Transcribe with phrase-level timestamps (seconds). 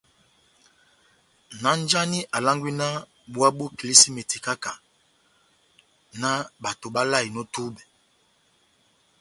[1.61, 2.95] náh njáni alángwí náh
[3.31, 4.83] búwá bó kilísímeti káha-káha,
[6.21, 7.81] náh bato báláyeni ó túbɛ?